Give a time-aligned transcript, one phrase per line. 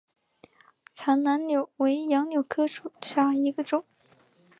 [0.95, 3.85] 藏南柳为杨柳科柳属下的一个种。